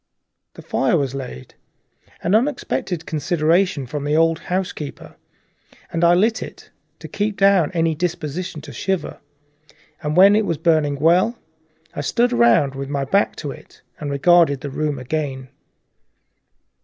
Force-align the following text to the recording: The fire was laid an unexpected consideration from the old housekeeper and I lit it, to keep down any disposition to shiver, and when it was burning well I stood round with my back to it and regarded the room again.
The 0.55 0.63
fire 0.63 0.97
was 0.97 1.13
laid 1.13 1.53
an 2.23 2.33
unexpected 2.33 3.05
consideration 3.05 3.85
from 3.85 4.03
the 4.03 4.15
old 4.17 4.39
housekeeper 4.39 5.15
and 5.93 6.03
I 6.03 6.15
lit 6.15 6.41
it, 6.41 6.71
to 6.97 7.07
keep 7.07 7.37
down 7.37 7.69
any 7.73 7.93
disposition 7.93 8.61
to 8.61 8.73
shiver, 8.73 9.19
and 10.01 10.17
when 10.17 10.35
it 10.35 10.47
was 10.47 10.57
burning 10.57 10.95
well 10.95 11.37
I 11.93 12.01
stood 12.01 12.31
round 12.33 12.73
with 12.73 12.89
my 12.89 13.05
back 13.05 13.35
to 13.45 13.51
it 13.51 13.83
and 13.99 14.09
regarded 14.09 14.61
the 14.61 14.71
room 14.71 14.97
again. 14.97 15.49